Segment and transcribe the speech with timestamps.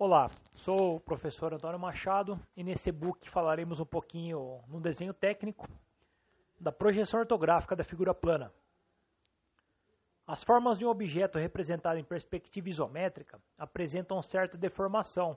[0.00, 5.68] Olá, sou o professor Antônio Machado e nesse book falaremos um pouquinho no desenho técnico
[6.60, 8.54] da projeção ortográfica da figura plana.
[10.24, 15.36] As formas de um objeto representado em perspectiva isométrica apresentam certa deformação,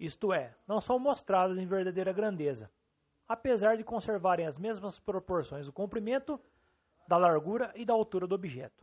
[0.00, 2.70] isto é, não são mostradas em verdadeira grandeza,
[3.28, 6.40] apesar de conservarem as mesmas proporções do comprimento,
[7.06, 8.82] da largura e da altura do objeto.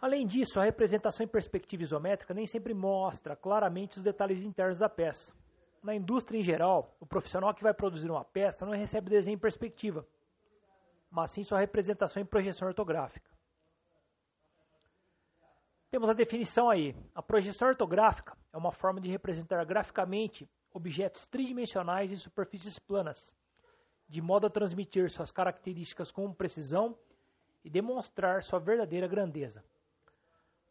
[0.00, 4.88] Além disso, a representação em perspectiva isométrica nem sempre mostra claramente os detalhes internos da
[4.88, 5.32] peça.
[5.82, 9.38] Na indústria em geral, o profissional que vai produzir uma peça não recebe desenho em
[9.38, 10.06] perspectiva,
[11.10, 13.30] mas sim sua representação em projeção ortográfica.
[15.90, 16.94] Temos a definição aí.
[17.14, 23.34] A projeção ortográfica é uma forma de representar graficamente objetos tridimensionais em superfícies planas,
[24.06, 26.98] de modo a transmitir suas características com precisão
[27.64, 29.64] e demonstrar sua verdadeira grandeza.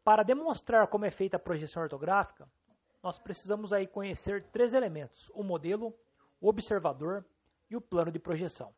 [0.05, 2.47] Para demonstrar como é feita a projeção ortográfica,
[3.01, 5.97] nós precisamos aí conhecer três elementos: o modelo,
[6.39, 7.25] o observador
[7.71, 8.71] e o plano de projeção.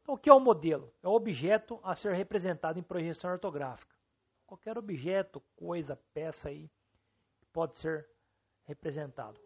[0.00, 0.90] Então, o que é o modelo?
[1.02, 3.94] É o objeto a ser representado em projeção ortográfica.
[4.46, 6.70] Qualquer objeto, coisa, peça aí
[7.52, 8.08] pode ser
[8.64, 9.38] representado.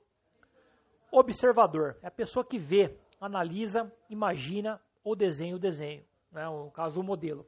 [1.10, 6.44] Observador é a pessoa que vê, analisa, imagina ou desenha o desenho, né?
[6.44, 7.44] no caso o modelo.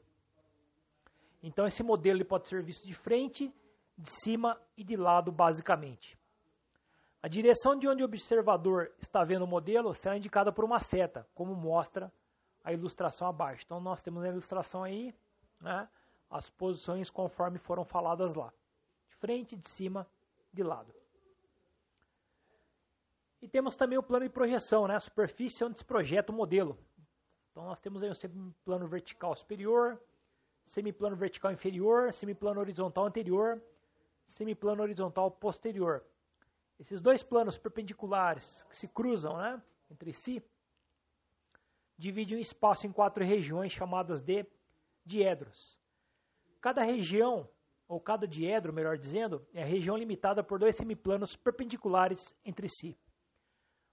[1.42, 3.52] Então esse modelo ele pode ser visto de frente,
[3.96, 6.19] de cima e de lado, basicamente.
[7.22, 11.28] A direção de onde o observador está vendo o modelo será indicada por uma seta,
[11.34, 12.12] como mostra
[12.64, 13.62] a ilustração abaixo.
[13.64, 15.14] Então nós temos a ilustração aí,
[15.61, 15.88] né,
[16.30, 18.52] as posições conforme foram faladas lá.
[19.08, 20.06] De frente, de cima,
[20.52, 20.94] de lado.
[23.42, 26.78] E temos também o plano de projeção, né, a superfície onde se projeta o modelo.
[27.50, 30.00] Então nós temos aí um plano vertical superior,
[30.62, 33.62] semiplano vertical inferior, semiplano horizontal anterior,
[34.27, 36.05] semiplano horizontal posterior.
[36.78, 40.42] Esses dois planos perpendiculares que se cruzam né, entre si
[42.01, 44.46] dividem o espaço em quatro regiões chamadas de
[45.05, 45.79] diedros.
[46.58, 47.46] Cada região,
[47.86, 52.96] ou cada diedro, melhor dizendo, é região limitada por dois semiplanos perpendiculares entre si.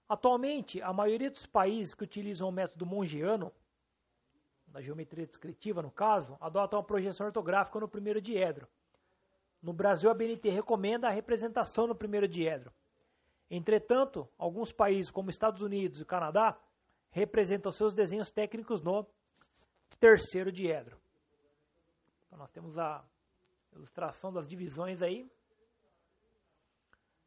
[0.08, 3.52] Atualmente, a maioria dos países que utilizam o método mongiano
[4.72, 8.68] da geometria descritiva, no caso, adota uma projeção ortográfica no primeiro diedro.
[9.62, 12.72] No Brasil, a BNT recomenda a representação no primeiro diedro.
[13.50, 16.58] Entretanto, alguns países, como Estados Unidos e Canadá,
[17.10, 19.06] representam seus desenhos técnicos no
[19.98, 20.98] terceiro diedro.
[22.26, 23.02] Então, nós temos a
[23.72, 25.28] ilustração das divisões aí,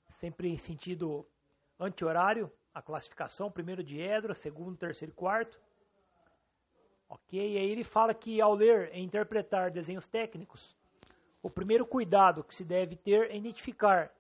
[0.10, 1.26] sempre em sentido
[1.80, 5.60] anti-horário, a classificação, primeiro diedro, segundo, terceiro e quarto.
[7.32, 10.76] E aí ele fala que ao ler e interpretar desenhos técnicos,
[11.42, 14.14] o primeiro cuidado que se deve ter é identificar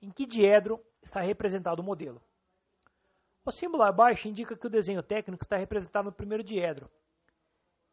[0.00, 2.20] em que diedro está representado o modelo.
[3.44, 6.90] O símbolo abaixo indica que o desenho técnico está representado no primeiro diedro.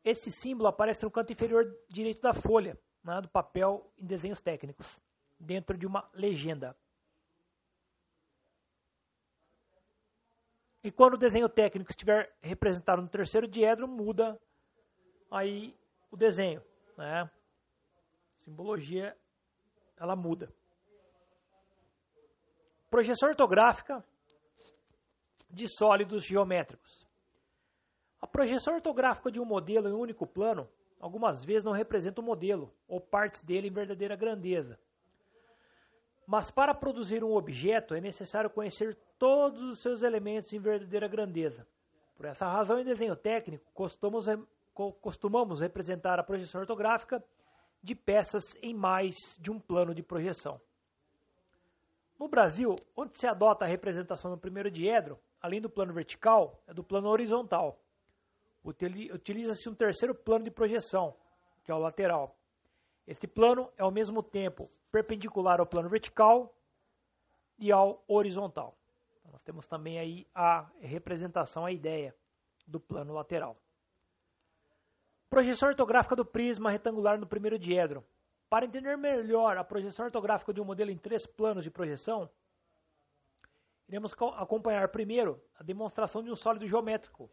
[0.03, 5.00] Esse símbolo aparece no canto inferior direito da folha, né, do papel em desenhos técnicos,
[5.40, 6.75] dentro de uma legenda.
[10.84, 14.40] E quando o desenho técnico estiver representado no terceiro diedro, muda
[15.34, 15.76] aí
[16.12, 16.62] o desenho,
[16.96, 17.30] né?
[18.42, 19.18] Simbologia
[19.98, 20.54] ela muda.
[22.90, 24.06] Projeção ortográfica
[25.50, 27.08] de sólidos geométricos.
[28.22, 32.24] A projeção ortográfica de um modelo em um único plano, algumas vezes não representa o
[32.24, 34.80] modelo ou partes dele em verdadeira grandeza.
[36.26, 41.68] Mas para produzir um objeto é necessário conhecer todos os seus elementos em verdadeira grandeza.
[42.16, 44.28] Por essa razão, em desenho técnico, costumamos,
[44.74, 47.24] costumamos representar a projeção ortográfica
[47.82, 50.60] de peças em mais de um plano de projeção.
[52.18, 56.74] No Brasil, onde se adota a representação no primeiro diedro, além do plano vertical, é
[56.74, 57.80] do plano horizontal.
[58.64, 61.16] Utiliza-se um terceiro plano de projeção,
[61.64, 62.38] que é o lateral.
[63.06, 66.56] Este plano é ao mesmo tempo perpendicular ao plano vertical
[67.60, 68.78] e ao horizontal.
[69.19, 72.16] Então, nós temos também aí a representação, a ideia
[72.66, 73.58] do plano lateral.
[75.33, 78.06] Projeção ortográfica do prisma retangular no primeiro diedro.
[78.47, 82.30] Para entender melhor a projeção ortográfica de um modelo em três planos de projeção,
[83.88, 87.31] iremos acompanhar primeiro a demonstração de um sólido geométrico,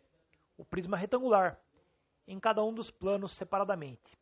[0.56, 1.60] o prisma retangular,
[2.26, 4.18] em cada um dos planos separadamente.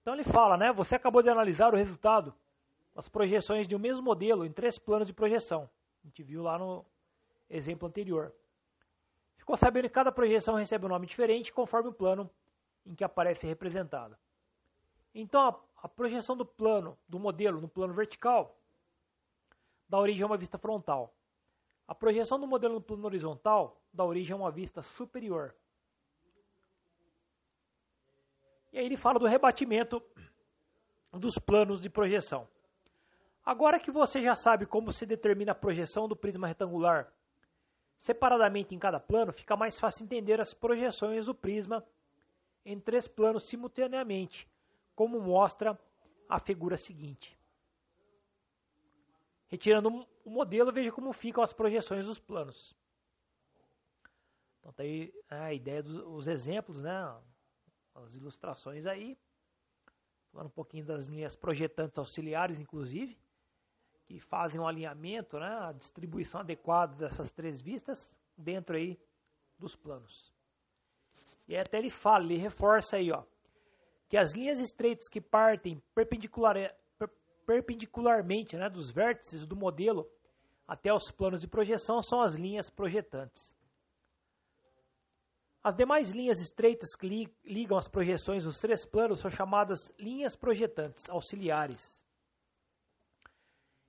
[0.00, 0.72] Então ele fala, né?
[0.72, 2.34] Você acabou de analisar o resultado
[2.94, 5.68] das projeções de um mesmo modelo em três planos de projeção.
[6.02, 6.82] A gente viu lá no
[7.50, 8.34] exemplo anterior.
[9.42, 12.30] Ficou sabendo que cada projeção recebe um nome diferente conforme o plano
[12.86, 14.16] em que aparece representada.
[15.12, 18.56] Então, a, a projeção do plano, do modelo no plano vertical,
[19.88, 21.12] dá origem a uma vista frontal.
[21.88, 25.52] A projeção do modelo no plano horizontal dá origem a uma vista superior.
[28.72, 30.00] E aí ele fala do rebatimento
[31.10, 32.46] dos planos de projeção.
[33.44, 37.12] Agora que você já sabe como se determina a projeção do prisma retangular
[38.02, 41.86] separadamente em cada plano, fica mais fácil entender as projeções do prisma
[42.64, 44.50] em três planos simultaneamente,
[44.92, 45.78] como mostra
[46.28, 47.38] a figura seguinte.
[49.46, 52.74] Retirando o modelo, veja como ficam as projeções dos planos.
[54.58, 57.16] Então, tá aí a ideia dos exemplos, né?
[57.94, 59.16] as ilustrações aí.
[60.32, 63.16] Falando um pouquinho das linhas projetantes auxiliares, inclusive,
[64.12, 65.46] que fazem um alinhamento, né?
[65.46, 69.00] a distribuição adequada dessas três vistas dentro aí
[69.58, 70.30] dos planos.
[71.48, 73.22] E até ele fala, ele reforça aí, ó,
[74.10, 76.56] que as linhas estreitas que partem perpendicular,
[76.98, 77.08] per,
[77.46, 80.06] perpendicularmente né, dos vértices do modelo
[80.68, 83.56] até os planos de projeção são as linhas projetantes.
[85.64, 90.36] As demais linhas estreitas que li, ligam as projeções dos três planos são chamadas linhas
[90.36, 92.01] projetantes auxiliares.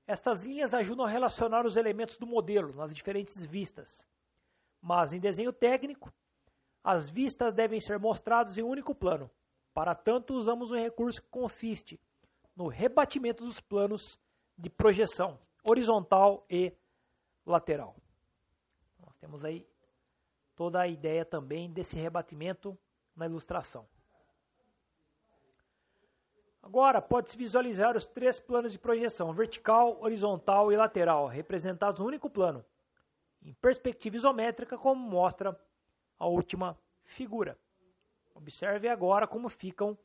[0.05, 4.07] Estas linhas ajudam a relacionar os elementos do modelo nas diferentes vistas.
[4.81, 6.13] Mas em desenho técnico,
[6.83, 9.31] as vistas devem ser mostradas em um único plano.
[9.73, 11.99] Para tanto, usamos um recurso que consiste
[12.55, 14.19] no rebatimento dos planos
[14.57, 16.73] de projeção horizontal e
[17.45, 17.95] lateral.
[18.99, 19.65] Nós temos aí
[20.55, 22.77] toda a ideia também desse rebatimento
[23.15, 23.87] na ilustração.
[26.63, 32.29] Agora, pode-se visualizar os três planos de projeção, vertical, horizontal e lateral, representados no único
[32.29, 32.65] plano,
[33.41, 35.59] em perspectiva isométrica, como mostra
[36.17, 37.59] a última figura.
[38.33, 39.97] Observe agora como ficam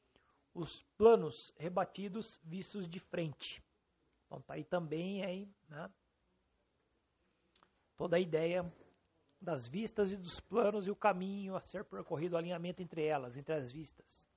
[0.53, 3.63] os planos rebatidos vistos de frente.
[4.27, 5.89] Então, tá aí também aí, né,
[7.97, 8.71] toda a ideia
[9.41, 13.37] das vistas e dos planos e o caminho a ser percorrido, o alinhamento entre elas,
[13.37, 14.29] entre as vistas.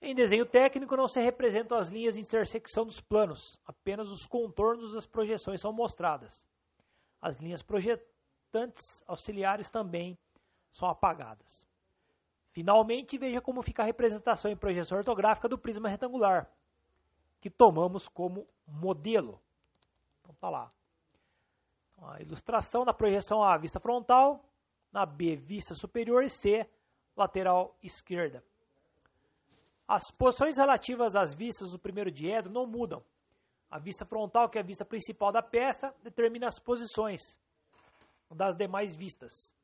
[0.00, 4.92] Em desenho técnico não se representam as linhas de intersecção dos planos, apenas os contornos
[4.92, 6.46] das projeções são mostradas.
[7.20, 10.18] As linhas projetantes auxiliares também
[10.70, 11.66] são apagadas.
[12.52, 16.50] Finalmente, veja como fica a representação em projeção ortográfica do prisma retangular,
[17.40, 19.40] que tomamos como modelo.
[20.20, 20.72] Então tá lá.
[22.02, 24.44] A ilustração da projeção A, vista frontal,
[24.92, 26.68] na B, vista superior e C,
[27.16, 28.44] lateral esquerda.
[29.86, 33.02] As posições relativas às vistas do primeiro diedro não mudam.
[33.70, 37.20] A vista frontal, que é a vista principal da peça, determina as posições
[38.30, 39.54] das demais vistas.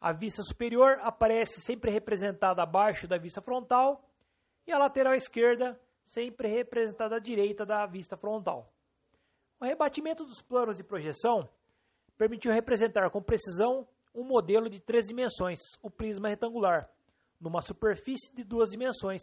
[0.00, 4.02] A vista superior aparece sempre representada abaixo da vista frontal
[4.66, 8.72] e a lateral esquerda sempre representada à direita da vista frontal.
[9.60, 11.48] O rebatimento dos planos de projeção
[12.16, 16.88] permitiu representar com precisão um modelo de três dimensões, o prisma retangular,
[17.40, 19.22] numa superfície de duas dimensões,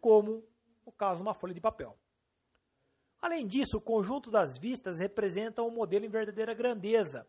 [0.00, 0.44] como
[0.84, 1.96] o caso de uma folha de papel.
[3.20, 7.26] Além disso, o conjunto das vistas representa um modelo em verdadeira grandeza,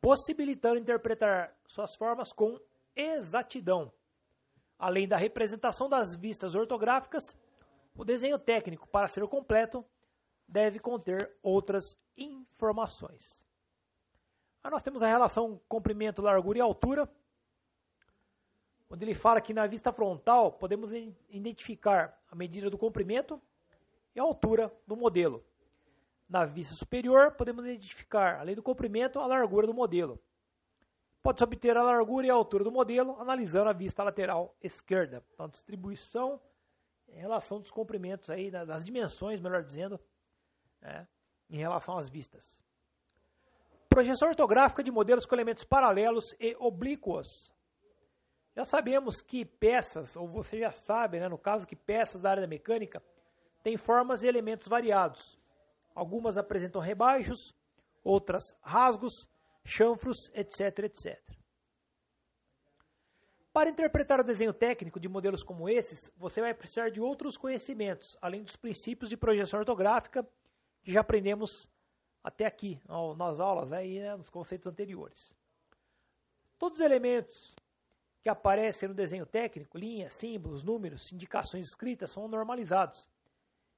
[0.00, 2.58] possibilitando interpretar suas formas com
[2.96, 3.92] exatidão.
[4.78, 7.22] Além da representação das vistas ortográficas,
[7.94, 9.84] o desenho técnico, para ser completo,
[10.48, 13.44] deve conter outras informações.
[14.70, 17.08] Nós temos a relação comprimento, largura e altura,
[18.94, 20.92] onde ele fala que na vista frontal podemos
[21.28, 23.42] identificar a medida do comprimento
[24.14, 25.44] e a altura do modelo.
[26.28, 30.18] Na vista superior, podemos identificar, além do comprimento, a largura do modelo.
[31.24, 35.24] Pode-se obter a largura e a altura do modelo analisando a vista lateral esquerda.
[35.32, 36.40] Então, distribuição
[37.08, 39.98] em relação dos comprimentos, aí, das dimensões, melhor dizendo,
[40.80, 41.06] né,
[41.50, 42.62] em relação às vistas.
[43.88, 47.53] Projeção ortográfica de modelos com elementos paralelos e oblíquos.
[48.54, 52.42] Já sabemos que peças, ou você já sabe, né, no caso que peças da área
[52.42, 53.02] da mecânica,
[53.62, 55.36] têm formas e elementos variados.
[55.94, 57.54] Algumas apresentam rebaixos,
[58.02, 59.28] outras rasgos,
[59.64, 61.20] chanfros, etc, etc.
[63.52, 68.16] Para interpretar o desenho técnico de modelos como esses, você vai precisar de outros conhecimentos,
[68.20, 70.26] além dos princípios de projeção ortográfica
[70.82, 71.70] que já aprendemos
[72.22, 72.80] até aqui,
[73.16, 75.34] nas aulas, aí, né, nos conceitos anteriores.
[76.58, 77.54] Todos os elementos
[78.24, 83.06] que aparecem no desenho técnico, linhas, símbolos, números, indicações escritas, são normalizados.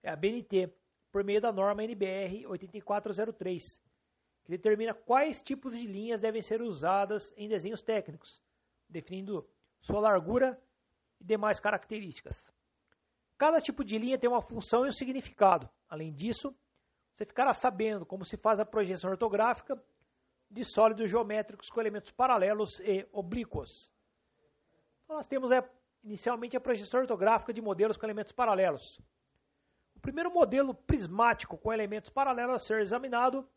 [0.05, 0.73] É a BNT,
[1.11, 3.83] por meio da norma NBR 8403,
[4.45, 8.41] que determina quais tipos de linhas devem ser usadas em desenhos técnicos,
[8.88, 9.45] definindo
[9.81, 10.57] sua largura
[11.21, 12.49] e demais características.
[13.37, 15.69] Cada tipo de linha tem uma função e um significado.
[15.88, 16.55] Além disso,
[17.11, 19.76] você ficará sabendo como se faz a projeção ortográfica
[20.49, 23.91] de sólidos geométricos com elementos paralelos e oblíquos.
[25.07, 25.63] Então, nós temos é,
[26.03, 29.01] inicialmente a projeção ortográfica de modelos com elementos paralelos.
[29.95, 33.49] O primeiro modelo prismático com elementos paralelos a ser examinado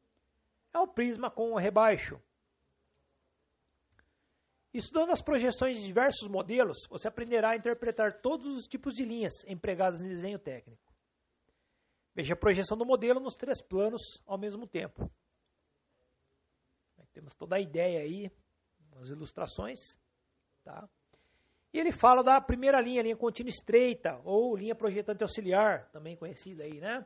[0.72, 2.22] é o prisma com rebaixo.
[4.72, 9.44] Estudando as projeções de diversos modelos, você aprenderá a interpretar todos os tipos de linhas
[9.48, 10.94] empregadas em desenho técnico.
[12.14, 15.12] Veja a projeção do modelo nos três planos ao mesmo tempo.
[17.12, 18.32] Temos toda a ideia aí,
[19.02, 20.00] as ilustrações.
[20.64, 20.88] Tá?
[21.72, 26.64] E ele fala da primeira linha, linha contínua estreita, ou linha projetante auxiliar, também conhecida
[26.64, 27.06] aí, né?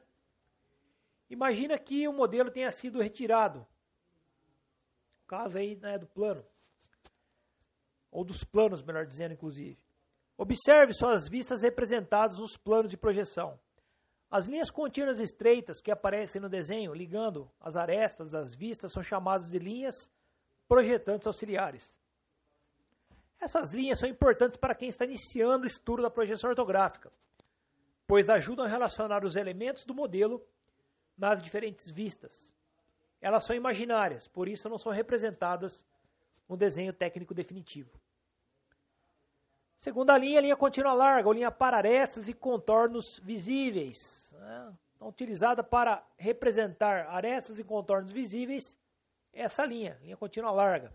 [1.29, 3.65] Imagina que o modelo tenha sido retirado.
[5.27, 6.45] Caso aí né, do plano.
[8.11, 9.77] Ou dos planos, melhor dizendo, inclusive.
[10.37, 13.59] Observe suas vistas representadas nos planos de projeção.
[14.29, 19.49] As linhas contínuas estreitas que aparecem no desenho, ligando as arestas das vistas, são chamadas
[19.49, 20.11] de linhas
[20.67, 21.99] projetantes auxiliares.
[23.43, 27.11] Essas linhas são importantes para quem está iniciando o estudo da projeção ortográfica,
[28.07, 30.41] pois ajudam a relacionar os elementos do modelo
[31.17, 32.53] nas diferentes vistas.
[33.19, 35.85] Elas são imaginárias, por isso não são representadas
[36.47, 37.99] no desenho técnico definitivo.
[39.75, 44.33] Segunda linha, linha contínua larga, ou linha para arestas e contornos visíveis.
[44.39, 44.73] Né?
[44.95, 48.79] Então, utilizada para representar arestas e contornos visíveis,
[49.33, 50.93] essa linha, linha contínua larga.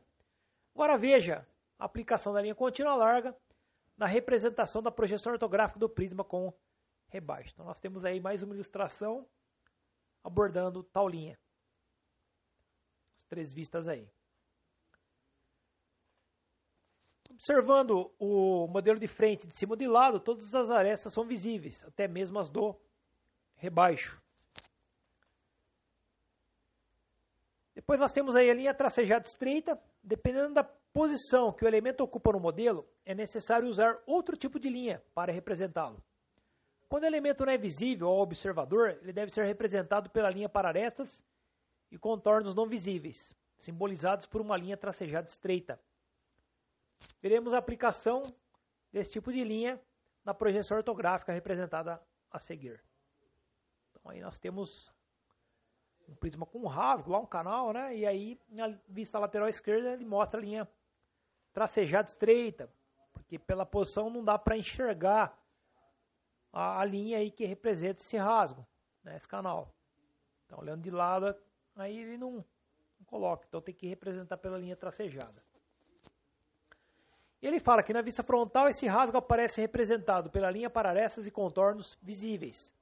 [0.75, 1.47] Agora veja
[1.79, 3.37] aplicação da linha contínua larga
[3.97, 6.53] na representação da projeção ortográfica do prisma com
[7.09, 7.51] rebaixo.
[7.53, 9.29] Então, nós temos aí mais uma ilustração
[10.23, 11.39] abordando tal linha.
[13.17, 14.09] As três vistas aí.
[17.31, 22.09] Observando o modelo de frente, de cima de lado, todas as arestas são visíveis, até
[22.09, 22.79] mesmo as do
[23.55, 24.21] rebaixo.
[27.75, 29.81] Depois nós temos aí a linha tracejada estreita.
[30.03, 34.69] Dependendo da posição que o elemento ocupa no modelo, é necessário usar outro tipo de
[34.69, 36.03] linha para representá-lo.
[36.89, 40.69] Quando o elemento não é visível ao observador, ele deve ser representado pela linha para
[40.69, 41.23] arestas
[41.91, 45.79] e contornos não visíveis, simbolizados por uma linha tracejada estreita
[47.21, 48.23] veremos a aplicação
[48.93, 49.81] desse tipo de linha
[50.25, 52.83] na projeção ortográfica representada a seguir.
[53.91, 54.93] Então aí nós temos
[56.09, 57.97] um prisma com um rasgo, lá um canal, né?
[57.97, 60.69] E aí na vista lateral esquerda ele mostra a linha
[61.53, 62.71] tracejada estreita,
[63.13, 65.37] porque pela posição não dá para enxergar
[66.53, 68.67] a, a, linha aí que representa esse rasgo,
[69.03, 69.17] né?
[69.17, 69.75] Esse canal.
[70.47, 71.35] Então olhando de lado,
[71.77, 72.45] aí ele não,
[72.99, 75.43] não coloca, então tem que representar pela linha tracejada.
[77.41, 81.31] Ele fala que na vista frontal esse rasgo aparece representado pela linha para arestas e
[81.31, 82.75] contornos visíveis.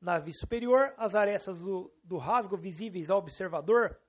[0.00, 4.00] Na vista superior, as arestas do, do rasgo visíveis ao observador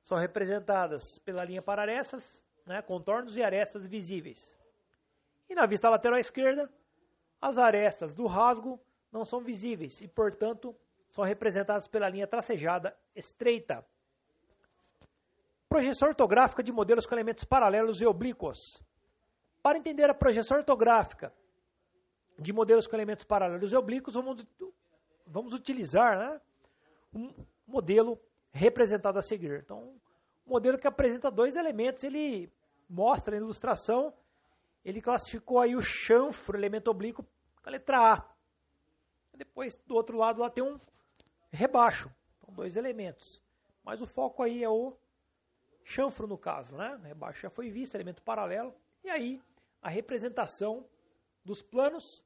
[0.00, 4.56] são representadas pela linha para arestas, né, contornos e arestas visíveis.
[5.48, 6.70] E na vista lateral esquerda,
[7.40, 8.78] as arestas do rasgo
[9.10, 10.76] não são visíveis e, portanto,
[11.08, 13.84] são representadas pela linha tracejada estreita.
[15.66, 18.82] Projeção ortográfica de modelos com elementos paralelos e oblíquos.
[19.62, 21.32] Para entender a projeção ortográfica
[22.38, 24.46] de modelos com elementos paralelos e oblíquos, vamos,
[25.26, 26.40] vamos utilizar né,
[27.14, 27.34] um
[27.66, 28.20] modelo
[28.52, 29.60] representado a seguir.
[29.64, 29.94] Então,
[30.46, 32.50] um modelo que apresenta dois elementos, ele
[32.88, 34.14] mostra a ilustração,
[34.84, 38.28] ele classificou aí o chanfro, elemento oblíquo, com a letra A.
[39.36, 40.78] Depois, do outro lado, lá tem um
[41.50, 43.42] rebaixo, então dois elementos.
[43.84, 44.96] Mas o foco aí é o
[45.84, 46.98] chanfro no caso, né?
[47.04, 48.74] Rebaixo já foi visto, elemento paralelo.
[49.04, 49.40] E aí
[49.80, 50.84] a representação
[51.44, 52.24] dos planos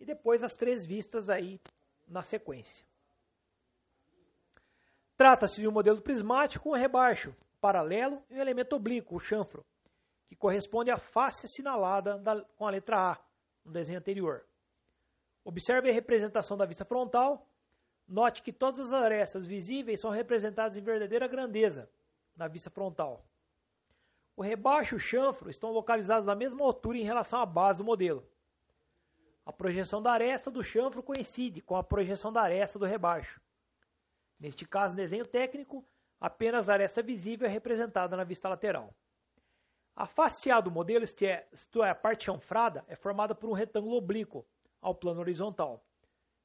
[0.00, 1.60] e depois as três vistas aí
[2.08, 2.84] na sequência.
[5.16, 9.64] Trata-se de um modelo prismático com rebaixo, paralelo e um elemento oblíquo, o chanfro,
[10.26, 13.18] que corresponde à face assinalada da, com a letra A
[13.64, 14.46] no desenho anterior.
[15.44, 17.48] Observe a representação da vista frontal.
[18.08, 21.90] Note que todas as arestas visíveis são representadas em verdadeira grandeza,
[22.36, 23.24] na vista frontal.
[24.36, 27.84] O rebaixo e o chanfro estão localizados na mesma altura em relação à base do
[27.84, 28.24] modelo.
[29.44, 33.40] A projeção da aresta do chanfro coincide com a projeção da aresta do rebaixo.
[34.38, 35.84] Neste caso, no desenho técnico,
[36.20, 38.94] apenas a aresta visível é representada na vista lateral.
[39.96, 43.48] A face A do modelo, isto é, isto é, a parte chanfrada, é formada por
[43.48, 44.46] um retângulo oblíquo
[44.78, 45.82] ao plano horizontal.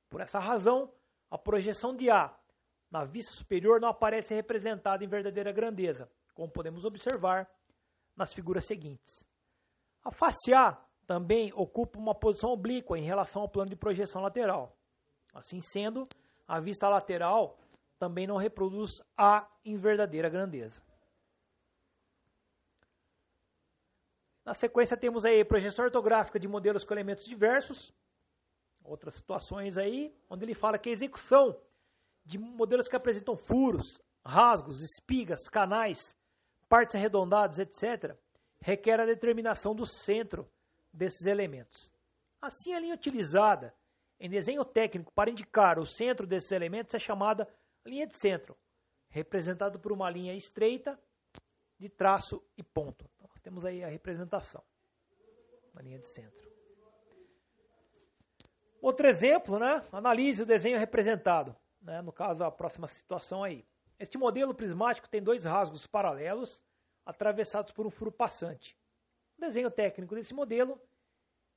[0.09, 0.89] Por essa razão,
[1.29, 2.33] a projeção de A
[2.89, 7.49] na vista superior não aparece representada em verdadeira grandeza, como podemos observar
[8.15, 9.25] nas figuras seguintes.
[10.03, 14.77] A face A também ocupa uma posição oblíqua em relação ao plano de projeção lateral.
[15.33, 16.07] Assim sendo,
[16.47, 17.57] a vista lateral
[17.99, 20.81] também não reproduz A em verdadeira grandeza.
[24.43, 27.93] Na sequência temos aí projeção ortográfica de modelos com elementos diversos,
[28.83, 31.59] outras situações aí, onde ele fala que a execução
[32.25, 36.17] de modelos que apresentam furos, rasgos, espigas, canais,
[36.67, 38.15] partes arredondadas, etc.,
[38.59, 40.49] requer a determinação do centro
[40.93, 41.91] desses elementos.
[42.41, 43.73] Assim, a linha utilizada
[44.19, 47.47] em desenho técnico para indicar o centro desses elementos é chamada
[47.85, 48.55] linha de centro,
[49.09, 50.99] representada por uma linha estreita
[51.79, 53.09] de traço e ponto.
[53.43, 54.63] Temos aí a representação
[55.73, 56.51] da linha de centro.
[58.81, 59.83] Outro exemplo, né?
[59.91, 61.55] Analise o desenho representado.
[61.81, 62.01] Né?
[62.01, 63.65] No caso, a próxima situação aí.
[63.99, 66.63] Este modelo prismático tem dois rasgos paralelos
[67.05, 68.77] atravessados por um furo passante.
[69.37, 70.79] No desenho técnico desse modelo,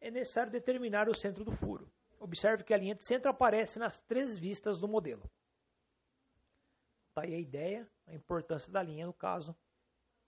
[0.01, 1.91] é necessário determinar o centro do furo.
[2.19, 5.23] Observe que a linha de centro aparece nas três vistas do modelo.
[7.09, 9.57] Está aí a ideia, a importância da linha, no caso,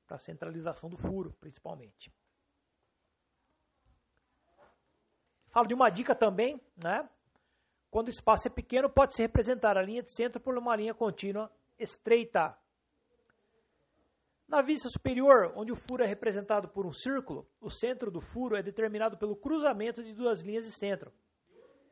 [0.06, 2.12] para a centralização do furo, principalmente.
[5.48, 7.08] Falo de uma dica também, né?
[7.90, 11.50] Quando o espaço é pequeno, pode-se representar a linha de centro por uma linha contínua
[11.78, 12.56] estreita.
[14.46, 18.54] Na vista superior, onde o furo é representado por um círculo, o centro do furo
[18.54, 21.12] é determinado pelo cruzamento de duas linhas de centro.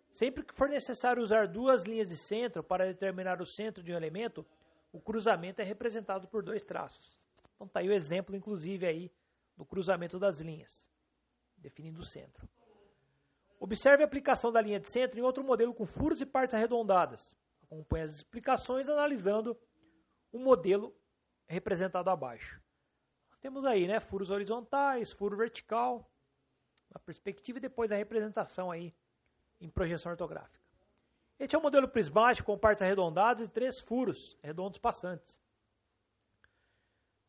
[0.08, 3.96] Sempre que for necessário usar duas linhas de centro para determinar o centro de um
[3.96, 4.46] elemento,
[4.92, 7.23] o cruzamento é representado por dois traços.
[7.54, 9.12] Então está aí o exemplo, inclusive, aí
[9.56, 10.90] do cruzamento das linhas,
[11.56, 12.48] definindo o centro.
[13.58, 17.36] Observe a aplicação da linha de centro em outro modelo com furos e partes arredondadas.
[17.62, 19.56] Acompanhe as explicações analisando
[20.32, 20.94] o modelo
[21.46, 22.60] representado abaixo.
[23.40, 26.10] Temos aí, né, furos horizontais, furo vertical,
[26.92, 28.94] a perspectiva e depois a representação aí
[29.60, 30.64] em projeção ortográfica.
[31.38, 35.38] Este é um modelo prismático com partes arredondadas e três furos redondos passantes.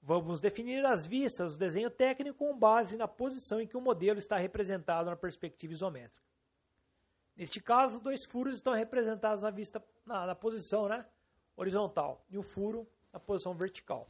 [0.08, 4.20] Vamos definir as vistas do desenho técnico com base na posição em que o modelo
[4.20, 6.22] está representado na perspectiva isométrica.
[7.36, 11.04] Neste caso, dois furos estão representados na vista na, na posição né,
[11.58, 14.08] horizontal e um furo na posição vertical.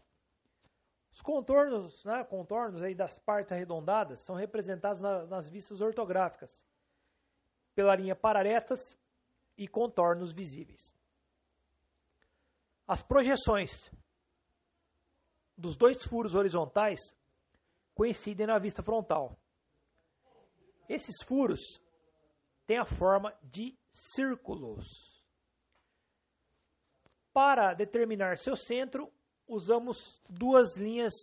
[1.14, 6.68] Os contornos, né, contornos aí das partes arredondadas são representados na, nas vistas ortográficas
[7.74, 9.00] pela linha pararestas
[9.58, 10.94] e contornos visíveis.
[12.86, 13.90] As projeções
[15.58, 17.00] dos dois furos horizontais
[17.94, 19.38] coincidem na vista frontal.
[20.88, 21.82] Esses furos
[22.66, 24.86] têm a forma de círculos.
[27.34, 29.12] Para determinar seu centro,
[29.48, 31.14] usamos duas linhas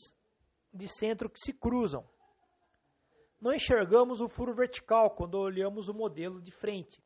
[0.72, 2.08] de centro que se cruzam.
[3.40, 7.02] Não enxergamos o furo vertical quando olhamos o modelo de frente.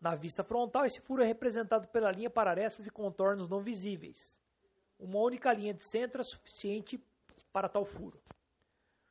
[0.00, 4.42] Na vista frontal, esse furo é representado pela linha pararestas e contornos não visíveis.
[4.98, 7.02] Uma única linha de centro é suficiente
[7.52, 8.20] para tal furo.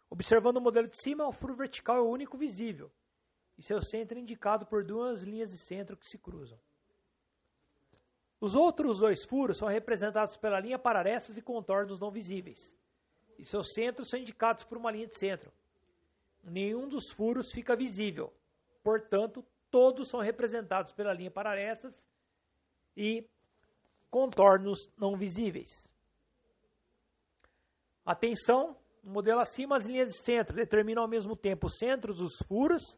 [0.10, 2.92] Observando o modelo de cima, o furo vertical é o único visível,
[3.58, 6.60] e seu centro é indicado por duas linhas de centro que se cruzam.
[8.40, 12.78] Os outros dois furos são representados pela linha pararestas e contornos não visíveis,
[13.40, 15.52] e seus centros são indicados por uma linha de centro.
[16.44, 18.34] Nenhum dos furos fica visível,
[18.84, 22.08] portanto, todos são representados pela linha pararestas
[22.96, 23.28] e
[24.14, 25.92] contornos não visíveis.
[28.06, 32.38] Atenção, no modelo acima, as linhas de centro determinam ao mesmo tempo os centros dos
[32.48, 32.96] furos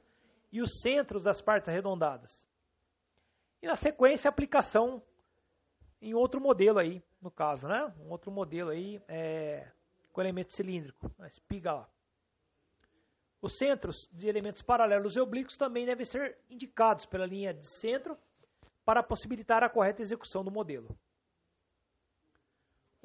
[0.51, 2.49] e os centros das partes arredondadas.
[3.61, 5.01] E na sequência, a aplicação
[6.01, 7.93] em outro modelo aí, no caso, né?
[8.01, 9.71] Um outro modelo aí é,
[10.11, 11.89] com elemento cilíndrico, a espiga lá.
[13.41, 18.17] Os centros de elementos paralelos e oblíquos também devem ser indicados pela linha de centro
[18.83, 20.95] para possibilitar a correta execução do modelo.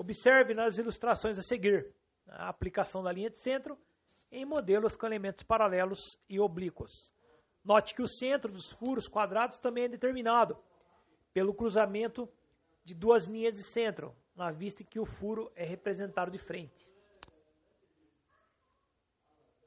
[0.01, 1.95] Observe nas ilustrações a seguir
[2.27, 3.79] a aplicação da linha de centro
[4.33, 7.13] em modelos com elementos paralelos e oblíquos.
[7.63, 10.57] Note que o centro dos furos quadrados também é determinado
[11.35, 12.27] pelo cruzamento
[12.83, 16.91] de duas linhas de centro, na vista que o furo é representado de frente.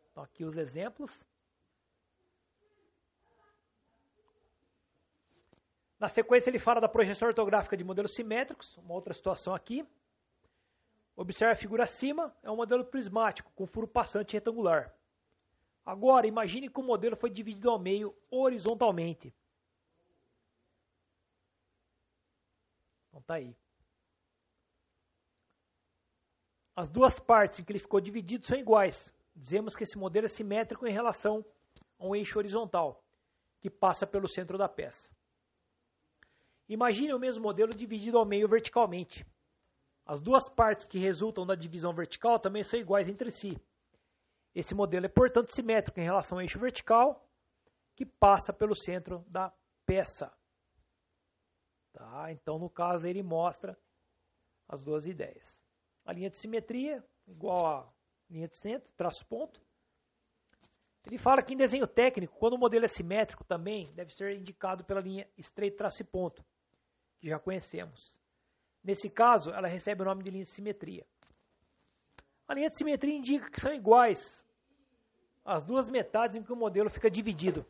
[0.10, 1.28] Então, aqui os exemplos.
[6.00, 9.88] Na sequência, ele fala da projeção ortográfica de modelos simétricos, uma outra situação aqui.
[11.16, 14.94] Observe a figura acima, é um modelo prismático, com furo passante retangular.
[15.86, 19.34] Agora, imagine que o modelo foi dividido ao meio horizontalmente.
[23.10, 23.56] Então tá aí.
[26.76, 30.30] As duas partes em que ele ficou dividido são iguais dizemos que esse modelo é
[30.30, 31.46] simétrico em relação
[31.98, 33.04] a um eixo horizontal,
[33.60, 35.10] que passa pelo centro da peça.
[36.68, 39.26] Imagine o mesmo modelo dividido ao meio verticalmente.
[40.06, 43.58] As duas partes que resultam da divisão vertical também são iguais entre si.
[44.54, 47.28] Esse modelo é, portanto, simétrico em relação ao eixo vertical,
[47.96, 49.52] que passa pelo centro da
[49.86, 50.32] peça.
[51.94, 52.32] Tá?
[52.32, 53.78] Então, no caso, ele mostra
[54.68, 55.58] as duas ideias.
[56.06, 57.94] A linha de simetria, igual a
[58.30, 59.62] linha de centro, traço ponto.
[61.06, 64.84] Ele fala que em desenho técnico, quando o modelo é simétrico também, deve ser indicado
[64.84, 66.44] pela linha estreito traço e ponto,
[67.20, 68.23] que já conhecemos.
[68.84, 71.06] Nesse caso, ela recebe o nome de linha de simetria.
[72.48, 74.46] A linha de simetria indica que são iguais
[75.46, 77.66] as duas metades em que o modelo fica dividido.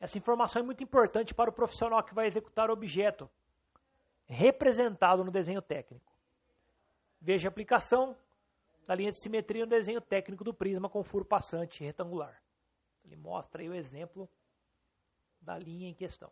[0.00, 3.30] Essa informação é muito importante para o profissional que vai executar o objeto
[4.26, 6.12] representado no desenho técnico.
[7.20, 8.16] Veja a aplicação
[8.86, 12.42] da linha de simetria no desenho técnico do prisma com furo passante retangular.
[13.04, 14.28] Ele mostra aí o exemplo
[15.40, 16.30] da linha em questão.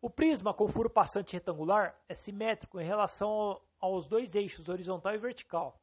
[0.00, 5.18] O prisma com furo passante retangular é simétrico em relação aos dois eixos horizontal e
[5.18, 5.80] vertical.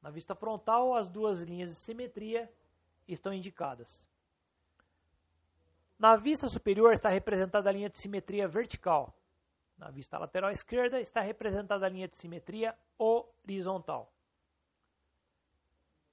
[0.00, 2.52] Na vista frontal, as duas linhas de simetria
[3.06, 4.06] estão indicadas.
[5.98, 9.16] Na vista superior está representada a linha de simetria vertical.
[9.78, 14.12] Na vista lateral esquerda está representada a linha de simetria horizontal.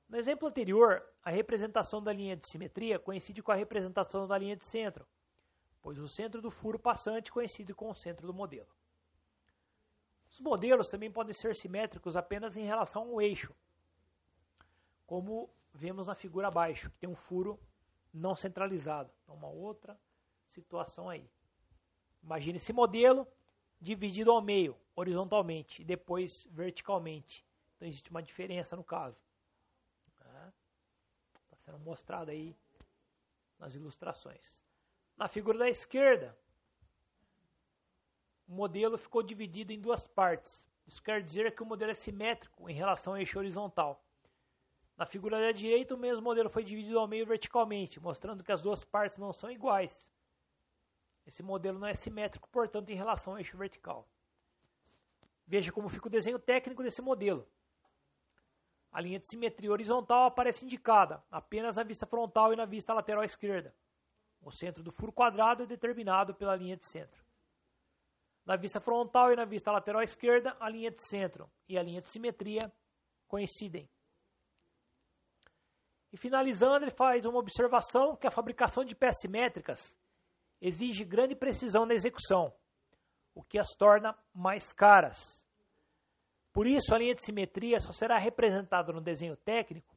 [0.07, 4.55] No exemplo anterior, a representação da linha de simetria coincide com a representação da linha
[4.55, 5.05] de centro,
[5.81, 8.69] pois o centro do furo passante coincide com o centro do modelo.
[10.29, 13.55] Os modelos também podem ser simétricos apenas em relação ao eixo,
[15.05, 17.59] como vemos na figura abaixo, que tem um furo
[18.13, 19.11] não centralizado.
[19.23, 19.99] Então, uma outra
[20.47, 21.29] situação aí.
[22.21, 23.27] Imagine esse modelo
[23.81, 27.45] dividido ao meio, horizontalmente, e depois verticalmente.
[27.75, 29.23] Então, existe uma diferença no caso.
[31.43, 32.55] Está sendo mostrado aí
[33.57, 34.61] nas ilustrações.
[35.19, 36.33] Na figura da esquerda,
[38.47, 40.65] o modelo ficou dividido em duas partes.
[40.87, 44.01] Isso quer dizer que o modelo é simétrico em relação ao eixo horizontal.
[44.95, 48.61] Na figura da direita, o mesmo modelo foi dividido ao meio verticalmente, mostrando que as
[48.61, 50.09] duas partes não são iguais.
[51.27, 54.07] Esse modelo não é simétrico, portanto, em relação ao eixo vertical.
[55.45, 57.45] Veja como fica o desenho técnico desse modelo.
[58.89, 63.25] A linha de simetria horizontal aparece indicada apenas na vista frontal e na vista lateral
[63.25, 63.75] esquerda.
[64.41, 67.23] O centro do furo quadrado é determinado pela linha de centro.
[68.45, 72.01] Na vista frontal e na vista lateral esquerda, a linha de centro e a linha
[72.01, 72.71] de simetria
[73.27, 73.87] coincidem.
[76.11, 79.95] E finalizando, ele faz uma observação que a fabricação de peças simétricas
[80.59, 82.51] exige grande precisão na execução,
[83.35, 85.45] o que as torna mais caras.
[86.51, 89.95] Por isso, a linha de simetria só será representada no desenho técnico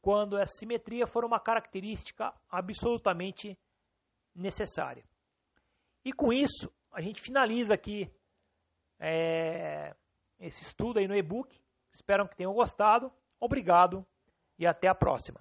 [0.00, 3.58] quando a simetria for uma característica absolutamente
[4.38, 5.04] necessária.
[6.04, 8.10] E com isso, a gente finaliza aqui
[8.98, 9.94] é,
[10.38, 11.60] esse estudo aí no e-book.
[11.92, 13.12] Espero que tenham gostado.
[13.40, 14.06] Obrigado
[14.58, 15.40] e até a próxima.